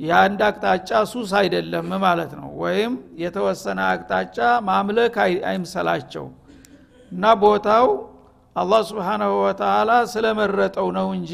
የአንድ 0.00 0.40
አቅጣጫ 0.48 0.90
ሱስ 1.12 1.30
አይደለም 1.40 1.88
ማለት 2.04 2.32
ነው። 2.40 2.48
ወይም 2.62 2.92
የተወሰነ 3.22 3.80
አቅጣጫ 3.92 4.38
ማምለክ 4.68 5.14
አይምሰላቸው 5.48 6.26
እና 7.12 7.24
ቦታው 7.42 7.86
አላህ 8.58 8.80
ስብሓናሁ 8.88 9.32
ወተላ 9.40 9.90
ስለመረጠው 10.12 10.88
ነው 10.96 11.08
እንጂ 11.16 11.32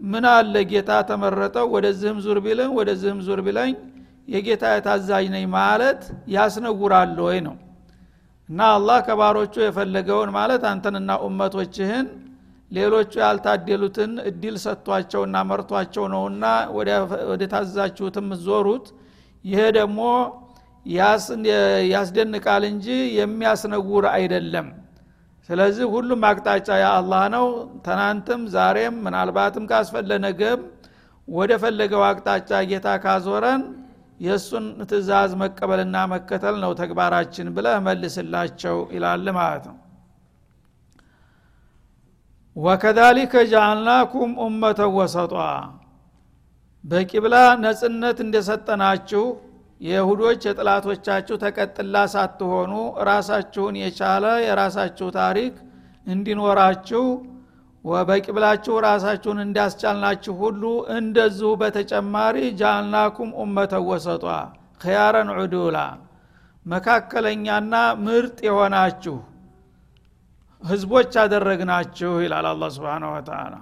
ምን 0.00 0.24
አለ 0.30 0.54
ጌታ 0.70 0.90
ተመረጠው 1.08 1.66
ወደዚህም 1.74 2.18
ዙር 2.24 2.38
ቢልኝ 2.44 2.70
ወደዚህም 2.78 3.18
ዙር 3.26 3.40
ቢለኝ 3.46 3.72
የጌታ 4.28 4.64
የታዛዥ 4.72 5.24
ነኝ 5.34 5.44
ማለት 5.54 6.00
ያስነውራል 6.34 7.16
ወይ 7.26 7.38
ነው። 7.46 7.56
እና 8.48 8.60
አላህ 8.76 8.98
ከባሮቹ 9.06 9.54
የፈለገውን 9.62 10.30
ማለት 10.36 10.62
አንተንና 10.70 11.10
ኡመቶችህን 11.26 12.06
ሌሎቹ 12.70 13.12
ያልታደሉትን 13.22 14.12
እድል 14.28 14.56
ሰጥቷቸውና 14.64 15.36
መርቷቸው 15.50 16.04
ነውና 16.14 16.44
ወደ 17.30 17.42
ታዛችሁትም 17.52 18.28
ዞሩት። 18.46 18.86
ይሄ 19.44 19.60
ደግሞ 19.78 20.00
ያስደንቃል 21.92 22.64
እንጂ 22.72 22.86
የሚያስነውር 23.18 24.06
አይደለም 24.14 24.66
ስለዚህ 25.48 25.86
ሁሉም 25.94 26.20
አቅጣጫ 26.28 26.68
የአላህ 26.80 27.22
ነው። 27.34 27.46
ትናንትም 27.86 28.42
ዛሬም 28.54 28.94
ምናልባትም 29.04 29.64
ካስፈለ 29.70 30.10
ነገም 30.24 30.60
ወደ 31.28 31.52
ፈለገው 31.62 32.02
አቅጣጫ 32.08 32.50
ጌታ 32.70 32.88
ካዞረን 33.04 33.62
የእሱን 34.20 34.66
ትእዛዝ 34.90 35.30
መቀበልና 35.40 35.96
መከተል 36.12 36.56
ነው 36.64 36.72
ተግባራችን 36.80 37.46
ብለህ 37.56 37.78
መልስላቸው 37.86 38.76
ይላል 38.96 39.26
ማለት 39.38 39.64
ነው። 39.70 39.78
ወከዛሊከ 42.56 43.34
ጃአልናኩም 43.52 44.32
ኡመተ 44.42 44.80
ወሰጧ። 44.96 45.34
በቂብላ 46.84 47.34
ነጽነት 47.62 48.18
እንደሰጠናችሁ 48.24 49.24
የይሁዶች 49.84 50.42
የጥላቶቻችሁ 50.48 51.36
ተቀጥላ 51.42 51.96
ሳትሆኑ 52.12 52.72
ራሳችሁን 53.08 53.76
የቻለ 53.82 54.26
የራሳችሁ 54.44 55.08
ታሪክ 55.18 55.54
እንዲኖራችሁ 56.06 57.04
በቂብላችሁ 58.08 58.74
ራሳችሁን 58.86 59.38
እንዳስቻልናችሁ 59.44 60.34
ሁሉ 60.42 60.62
እንደዚሁ 60.96 61.50
በተጨማሪ 61.62 62.36
ጃልናኩም 62.60 63.30
ኡመተ 63.42 63.82
ወሰጧ 63.88 64.24
ክያረን 64.80 65.30
ዑዱላ 65.36 65.78
መካከለኛና 66.66 67.74
ምርጥ 68.04 68.38
የሆናችሁ 68.48 69.16
ህዝቦች 70.62 71.12
አደረግናችሁ 71.22 72.12
ይላል 72.24 72.46
አላ 72.50 72.68
ስብን 72.76 73.04
ወተላ 73.10 73.54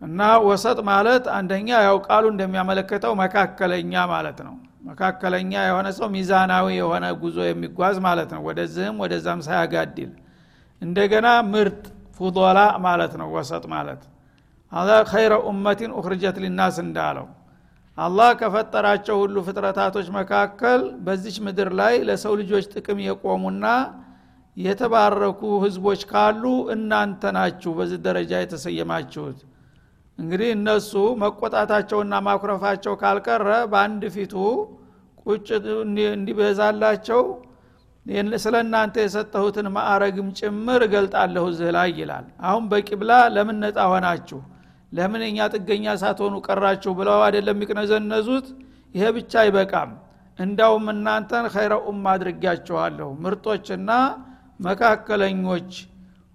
እና 0.00 0.20
ወሰጥ 0.46 0.78
ማለት 0.88 1.24
አንደኛ 1.36 1.68
ያው 1.86 1.96
ቃሉ 2.06 2.24
እንደሚያመለክተው 2.32 3.12
መካከለኛ 3.20 3.92
ማለት 4.12 4.38
ነው። 4.46 4.54
መካከለኛ 4.88 5.52
የሆነ 5.66 5.88
ሰው 5.96 6.08
ሚዛናዊ 6.14 6.66
የሆነ 6.76 7.06
ጉዞ 7.22 7.38
የሚጓዝ 7.46 7.96
ማለት 8.06 8.30
ነው። 8.34 8.42
ወደዚህም 8.48 9.00
ወደዛም 9.02 9.40
ሳያጋድል። 9.46 10.12
እንደገና 10.82 11.28
ምርጥ 11.52 11.82
ፉዶላ 12.18 12.58
ማለት 12.86 13.12
ነው። 13.20 13.28
ወሰጥ 13.36 13.64
ማለት 13.74 14.02
አላ 14.72 14.90
ኸይረ 15.10 15.34
ኡመቲን 15.48 15.92
ኡክርጀት 15.98 16.36
ሊናስ 16.44 16.76
እንዳለው 16.84 17.26
አላህ 17.98 18.30
ከፈጠራቸው 18.40 19.16
ሁሉ 19.22 19.36
ፍጥረታቶች 19.46 20.08
መካከል 20.16 20.80
በዚች 21.06 21.36
ምድር 21.46 21.70
ላይ 21.80 21.94
ለሰው 22.08 22.32
ልጆች 22.40 22.64
ጥቅም 22.74 22.98
የቆሙና 23.06 23.66
የተባረኩ 24.56 25.40
ህዝቦች 25.64 26.00
ካሉ 26.10 26.44
እናንተ 26.74 27.32
ናችሁ 27.36 27.70
በዚህ 27.78 27.98
ደረጃ 28.06 28.32
የተሰየማችሁት 28.40 29.38
እንግዲህ 30.18 30.48
እነሱ 30.54 30.92
መቆጣታቸውና 31.20 32.14
ማኩረፋቸው 32.26 32.94
ካልቀረ 33.02 33.48
በአንድ 33.72 34.02
ፊቱ 34.14 34.34
ቁጭ 35.26 35.48
እንዲበዛላቸው 36.12 37.22
ስለ 38.42 38.54
እናንተ 38.64 38.96
የሰጠሁትን 39.02 39.66
ማዕረግም 39.74 40.28
ጭምር 40.38 40.80
እገልጣለሁ 40.86 41.44
እዚህ 41.50 41.70
ላይ 41.76 41.90
ይላል። 41.98 42.26
አሁን 42.48 42.64
በቂብላ 42.70 43.12
ለምን 43.34 43.58
ነፃ 43.64 43.78
ሆናችሁ? 43.92 44.38
ለምን 44.92 45.22
እኛ 45.26 45.48
ጥገኛ 45.54 45.86
ሳትሆኑ 46.02 46.34
ቀራችሁ? 46.46 46.92
ብለው 46.98 47.18
አይደለም 47.26 47.56
የሚቅነዘነዙት። 47.56 48.46
ይሄ 48.94 49.04
ብቻ 49.16 49.32
አይበቃም። 49.42 49.90
እንዳውም 50.38 50.86
እናንተን 50.94 51.46
ኸይረ 51.54 51.74
ኡማ 51.86 52.04
አድርጊያችኋለሁ 52.14 53.08
ምርጦችና 53.24 53.90
መካከለኞች 54.68 55.70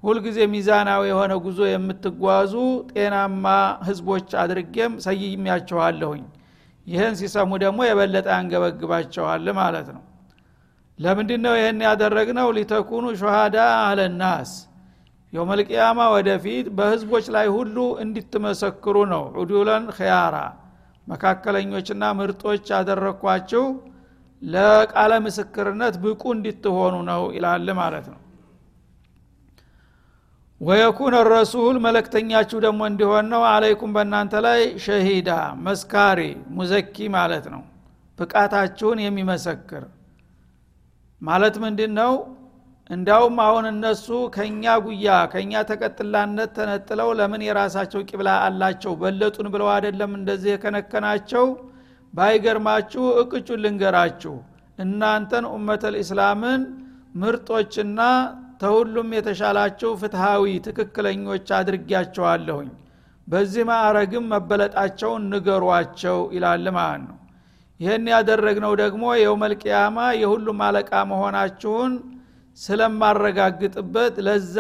ሁልጊዜ 0.03 0.39
ሚዛናዊ 0.53 1.03
የሆነ 1.09 1.33
ጉዞ 1.43 1.59
የምትጓዙ 1.67 2.53
ጤናማ 2.91 3.45
ህዝቦች 3.87 4.29
አድርጌም 4.41 4.93
ሰይሚያችኋለሁኝ 5.05 6.23
ይህን 6.87 7.13
ሲሰሙ 7.19 7.51
ደግሞ 7.63 7.79
የበለጠ 7.87 8.27
ያንገበግባቸዋል 8.35 9.45
ማለት 9.59 9.87
ነው። 9.95 10.01
ለምንድ 10.99 11.31
ነው 11.45 11.53
ይህን 11.59 11.79
ያደረግነው? 11.87 12.47
ሊተኩኑ 12.57 13.05
ሸሃዳ 13.21 13.57
አለናስ 13.85 14.51
የውመልቅያማ 15.33 15.99
ወደፊት 16.15 16.65
በህዝቦች 16.77 17.25
ላይ 17.35 17.47
ሁሉ 17.55 17.77
እንዲትመሰክሩ 18.03 18.97
ነው። 19.13 19.23
ዑዱለን 19.39 19.85
ኸያራ 19.97 20.35
መካከለኞችና 21.07 22.03
ምርጦች 22.19 22.65
ያደረግኳችሁ 22.73 23.63
ለቃለ 24.41 25.13
ምስክርነት 25.25 25.95
ብቁ 26.03 26.23
እንድትሆኑ 26.35 26.95
ነው 27.09 27.23
ይላል 27.35 27.67
ማለት 27.79 28.05
ነው 28.13 28.19
ወየኩን 30.61 31.15
ረሱል 31.29 31.75
መለክተኛችሁ 31.85 32.57
ደግሞ 32.65 32.81
እንዲሆን 32.89 33.25
ነው። 33.33 33.41
አለይኩም 33.49 33.91
በእናንተ 33.95 34.33
ላይ 34.45 34.61
ሸሂዳ 34.85 35.29
መስካሪ 35.65 36.19
ሙዘኪ 36.57 36.95
ማለት 37.15 37.45
ነው። 37.53 37.63
ብቃታችሁን 38.19 38.99
የሚመሰክር 39.03 39.83
ማለት 41.21 41.55
ምንድን 41.63 41.91
ነው 41.99 42.13
እንዳውም 42.89 43.37
አሁን 43.43 43.65
እነሱ 43.71 44.05
ከእኛ 44.35 44.63
ጉያ 44.85 45.09
ከእኛ 45.33 45.61
ተቀጥላነት 45.69 46.49
ተነጥለው 46.57 47.09
ለምን 47.19 47.41
የራሳቸው 47.45 48.01
ቂብላ 48.09 48.29
አላቸው? 48.47 48.93
በለጡን 49.01 49.47
ብለው 49.53 49.69
አይደለም 49.75 50.11
እንደዚህ 50.19 50.51
የከነከናቸው? 50.53 51.45
ባይገርማችሁ 52.13 53.03
እቅጩን 53.21 53.61
ልንገራችሁ። 53.63 54.35
እናንተን 54.79 55.45
ኡመተል 55.53 55.95
ኢስላምን 56.01 56.61
ምርጦችና 57.15 57.99
ተሁሉም 58.61 59.09
የተሻላችሁ 59.15 59.91
ፍትሃዊ 60.01 60.45
ትክክለኞች 60.67 61.47
አድርጊያቸዋለሁኝ 61.57 62.69
በዚህ 63.27 63.63
ማዕረግም 63.69 64.25
መበለጣቸውን 64.31 65.23
ንገሯቸው 65.31 66.17
ይላል 66.35 66.65
ማለት 66.77 67.03
ነው። 67.05 67.17
ይህን 67.79 68.05
ያደረግነው 68.13 68.73
ደግሞ 68.81 69.03
የውመልቅያማ 69.21 69.97
የሁሉም 70.21 70.59
አለቃ 70.65 70.91
መሆናችሁን 71.11 71.93
ስለማረጋግጥበት 72.57 74.15
ለዛ 74.25 74.57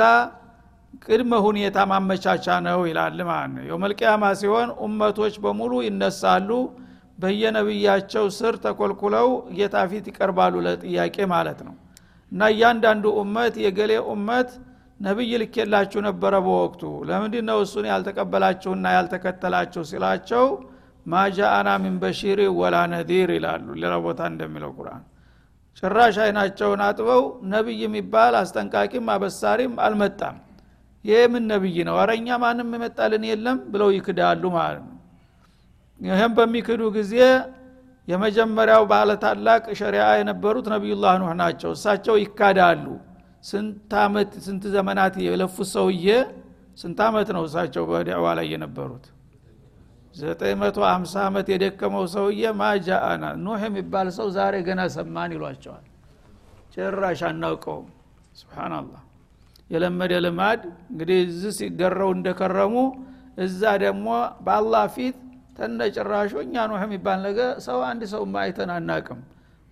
ቅድመ 1.05 1.33
ሁኔታ 1.45 1.77
ማመቻቻ 1.91 2.47
ነው 2.67 2.79
ይላል 2.89 3.19
ማለት 3.29 3.51
ነው። 3.55 3.63
የውመልቅያማ 3.67 4.23
ሲሆን 4.41 4.69
ኡመቶች 4.85 5.35
በሙሉ 5.43 5.73
ይነሳሉ 5.85 6.49
በየነብያቸው 7.19 8.25
ስር 8.37 8.53
ተኮልኩለው 8.63 9.27
ጌታ 9.57 9.77
ፊት 9.91 10.05
ይቀርባሉ 10.11 10.53
ለጥያቄ 10.65 11.15
ማለት 11.33 11.59
ነው 11.67 11.75
እና 12.33 12.43
እያንዳንዱ 12.53 13.05
ኡመት 13.19 13.55
የገሌ 13.63 13.93
ኡመት 14.11 14.49
ነቢይ 14.99 15.31
ልኬላችሁ 15.41 15.99
ነበረ 16.07 16.33
በወቅቱ። 16.45 16.81
ለምንድ 17.09 17.35
ነው 17.47 17.57
እሱን 17.63 17.85
ያልተቀበላችሁና 17.91 18.85
ያልተከተላችሁ 18.95 19.81
ሲላቸው 19.89 20.45
ማጃአና 21.05 21.69
ሚን 21.83 21.95
በሺሪ 22.01 22.39
ወላ 22.59 22.75
ነዲር 22.93 23.29
ይላሉ። 23.37 23.65
ሌላ 23.81 23.93
ቦታ 24.05 24.21
እንደሚለው 24.31 24.71
ቁርአን። 24.77 25.03
ጭራሽ 25.79 26.15
አይናቸውን 26.23 26.81
አጥበው 26.87 27.21
ነቢይ 27.53 27.79
የሚባል 27.83 28.33
አስጠንቃቂም 28.41 29.07
አበሳሪም 29.13 29.73
አልመጣም። 29.85 30.35
ይህ 31.05 31.23
ምን 31.31 31.43
ነቢይ 31.51 31.77
ነው? 31.87 31.95
አረኛ 32.01 32.27
ማንም 32.43 32.69
የመጣልን 32.75 33.23
የለም 33.29 33.57
ብለው 33.71 33.89
ይክዳሉ 33.95 34.43
ማለት 34.57 34.83
ነው። 34.83 34.97
ይህም 35.99 36.31
በሚክዱ 36.37 36.81
ጊዜ 36.95 37.13
የመጀመሪያው 38.07 38.83
ባለ 38.89 39.09
ታላቅ 39.23 39.63
ሸሪያ 39.79 40.05
የነበሩት 40.19 40.65
ነቢዩላህ 40.73 41.13
ኑህ 41.21 41.33
ናቸው። 41.41 41.71
እሳቸው 41.75 42.15
ይካዳሉ። 42.23 42.85
ስንት 43.43 43.93
አመት 44.01 44.31
ስንት 44.45 44.63
ዘመናት 44.75 45.15
የለፉት 45.25 45.69
ሰውዬ? 45.73 46.07
ስንት 46.77 46.99
አመት 47.07 47.27
ነው 47.35 47.43
እሳቸው 47.47 47.83
በዲዕዋ 47.89 48.25
ላይ 48.37 48.47
የነበሩት? 48.53 49.05
950 50.15 51.15
ዓመት 51.23 51.47
የደከመው 51.53 52.03
ሰውዬ 52.13 52.43
ማጃአና 52.59 53.23
ኑህ 53.43 53.61
የሚባል 53.67 54.07
ሰው 54.17 54.27
ዛሬ 54.37 54.55
ገና 54.67 54.81
ሰማን 54.95 55.31
ይሏቸዋል። 55.35 55.85
ጭራሽ 56.75 57.21
አናውቀውም። 57.29 57.87
ስብናላህ 58.39 59.01
የለመደ 59.69 60.13
ልማድ 60.25 60.61
እንግዲህ 60.91 61.17
እዚህ 61.25 61.51
ሲገረው 61.59 62.09
እንደከረሙ 62.15 62.75
እዛ 63.43 63.61
ደግሞ 63.83 64.07
በአላህ 64.45 64.83
ፊት 64.95 65.17
ተነ 65.53 65.79
ጭራሹ 65.95 66.31
እኛ 66.43 66.55
ኑህ 66.69 66.83
የሚባል 66.85 67.19
ነገር 67.27 67.49
ሰው 67.65 67.79
አንድ 67.89 68.03
ሰው 68.13 68.23
አይተን 68.41 68.71
አናቅም። 68.75 69.19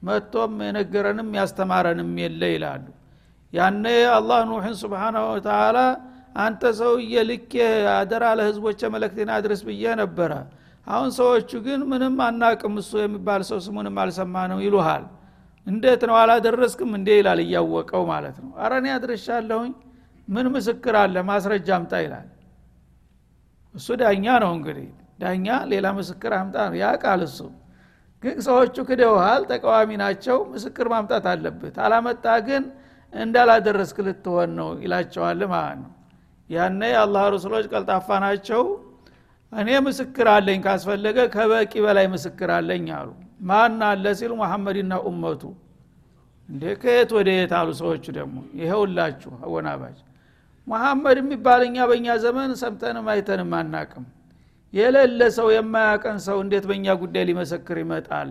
መጥቶም 0.02 0.54
የነገረንም 0.66 1.30
ያስተማረንም 1.38 2.12
የለ 2.22 2.42
ይላሉ። 2.54 2.86
ያነ 3.54 3.86
አላህ 4.16 4.40
ኑሕን 4.50 4.76
ስብሓናሁ 4.82 5.24
ወተላ 5.34 5.78
አንተ 6.38 6.64
ሰውዬ 6.80 7.14
ልኬ 7.30 7.54
አደራ 7.96 8.26
ለህዝቦች 8.40 8.82
መለክቴን 8.94 9.30
አድርስ 9.36 9.62
ብዬ 9.68 9.84
ነበረ። 10.02 10.32
አሁን 10.88 11.10
ሰዎቹ 11.18 11.52
ግን 11.66 11.82
ምንም 11.92 12.16
አናቅም 12.28 12.76
እሱ 12.82 12.92
የሚባል 13.02 13.42
ሰው 13.50 13.60
ስሙንም 13.66 13.98
አልሰማ 14.04 14.36
ነው 14.52 14.60
ይሉሃል። 14.66 15.04
እንዴት 15.68 16.02
ነው 16.10 16.16
አላደረስክም 16.22 16.92
እንዴ 16.98 17.10
ይላል 17.20 17.40
እያወቀው 17.44 18.04
ማለት 18.12 18.38
ነው። 18.44 18.52
አረኔ 18.64 18.88
አድርሻለሁኝ 18.96 19.74
ምን 20.28 20.46
ምስክር 20.56 20.96
አለ? 21.02 21.16
ማስረጃ 21.30 21.70
አምጣ 21.78 21.94
ይላል። 22.06 22.28
እሱ 23.76 23.88
ዳኛ 24.02 24.26
ነው 24.44 24.52
እንግዲህ 24.58 24.88
ዳኛ 25.22 25.48
ሌላ 25.72 25.88
ምስክር 25.98 26.32
አምጣ 26.38 26.56
ነው። 26.70 26.78
ያ 26.82 26.90
ቃል 27.04 27.22
እሱ። 27.28 27.40
ግን 28.24 28.36
ሰዎቹ 28.46 28.76
ክደውሃል 28.88 29.42
ተቃዋሚ 29.52 29.92
ናቸው 30.02 30.38
ምስክር 30.52 30.88
ማምጣት 30.94 31.26
አለብህ። 31.32 31.78
አላመጣ 31.86 32.26
ግን 32.48 32.64
እንዳላደረስክ 33.14 33.98
ልትሆን 34.08 34.52
ነው 34.60 34.70
ይላቸዋል 34.84 35.42
ማለት 35.54 35.80
ነው። 35.84 35.92
ያነ 36.50 36.82
የአላህ 36.92 37.24
ረሱሎች 37.36 37.66
ቀልጣፋ 37.74 38.08
ናቸው። 38.26 38.62
እኔ 39.54 39.70
ምስክር 39.86 40.28
አለኝ 40.34 40.60
ካስፈለገ 40.66 41.18
ከበቂ 41.34 41.74
በላይ 41.86 42.06
ምስክር 42.14 42.50
አለኝ 42.58 42.86
አሉ። 42.98 43.10
ማን 43.44 43.82
አለ 43.88 44.06
ሲሉ 44.20 44.32
መሐመድና 44.42 44.94
ኡመቱ። 45.08 45.42
እንዴ 46.50 46.64
ከየት 46.82 47.12
ወደ 47.18 47.30
የት 47.34 47.54
አሉ 47.60 47.70
ሰዎቹ 47.80 48.06
ደግሞ? 48.18 48.38
ይኸውላችሁ 48.62 49.32
አወናባጅ 49.46 49.98
መሐመድ 50.68 51.18
የሚባል 51.22 51.62
እኛ 51.68 51.78
በእኛ 51.90 52.08
ዘመን 52.24 52.50
ሰምተንም 52.62 53.06
አይተንም 53.12 53.52
አናቅም 53.60 54.06
የሌለ 54.74 55.22
ሰው 55.38 55.48
የማያቀን 55.54 56.18
ሰው 56.26 56.38
እንዴት 56.44 56.66
በእኛ 56.70 56.88
ጉዳይ 57.02 57.24
ሊመሰክር 57.30 57.78
ይመጣል? 57.82 58.30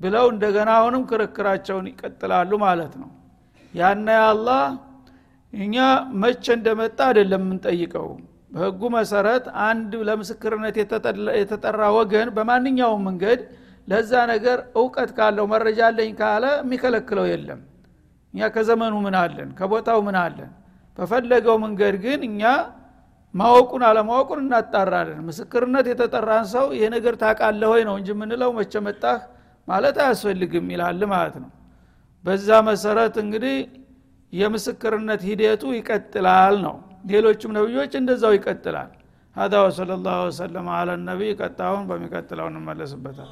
ብለው 0.00 0.26
እንደገና 0.32 0.70
አሁንም 0.78 1.02
ክርክራቸውን 1.10 1.86
ይቀጥላሉ 1.90 2.50
ማለት 2.64 2.92
ነው። 3.02 3.10
ያነ 3.74 4.08
አላህ 4.30 4.62
እኛ 5.52 5.76
መቼ 6.22 6.44
እንደመጣ 6.56 6.98
አይደለም 7.08 7.42
የምንጠይቀው። 7.44 8.08
በህጉ 8.52 8.80
መሰረት 8.96 9.44
አንድ 9.66 9.92
ለምስክርነት 10.08 10.76
የተጠራ 11.40 11.82
ወገን 11.98 12.28
በማንኛውም 12.36 13.04
መንገድ 13.08 13.40
ለዛ 13.88 14.12
ነገር 14.32 14.58
እውቀት 14.80 15.10
ካለው 15.18 15.46
መረጃ 15.52 15.80
አለኝ 15.88 16.10
ካለ 16.20 16.44
የሚከለክለው 16.58 17.26
የለም። 17.32 17.60
እኛ 18.34 18.48
ከዘመኑ 18.54 18.94
ምን 19.06 19.16
አለን? 19.20 19.48
ከቦታው 19.58 20.00
ምን 20.08 20.16
አለን? 20.20 20.50
በፈለገው 20.98 21.56
መንገድ 21.64 21.94
ግን 22.04 22.20
እኛ 22.28 22.42
ማወቁን 23.33 23.83
አለማወቁን 23.87 24.39
እናጣራለን 24.43 25.19
ምስክርነት 25.29 25.85
የተጠራን 25.91 26.45
ሰው 26.55 26.65
ይሄ 26.75 26.83
ነገር 26.95 27.15
ታቃለ 27.23 27.61
ሆይ 27.71 27.81
ነው 27.89 27.95
እንጂ 27.99 28.09
የምንለው 28.15 28.51
መቼ 28.59 28.81
መጣህ 28.87 29.19
ማለት 29.67 29.97
አያስፈልግም 30.05 30.67
ይላል 30.75 31.01
ማለት 31.13 31.35
ነው 31.43 31.49
በዛ 32.25 32.49
መሰረት 32.69 33.15
እንግዲህ 33.23 33.57
የምስክርነት 34.33 35.21
ሂደቱ 35.29 35.63
ይቀጥላል 35.79 36.55
ነው 36.67 36.75
ሌሎችም 37.11 37.51
ነብዮች 37.59 37.93
እንደዛው 38.01 38.33
ይቀጥላል 38.39 38.91
هذا 39.35 39.57
وصلى 39.65 39.93
الله 39.99 40.17
وسلم 40.27 40.65
على 40.77 40.91
النبي 40.99 41.29
ቀጣውን 41.41 41.83
በሚቀጥለው 41.89 42.45
እንመለስበታል 42.51 43.29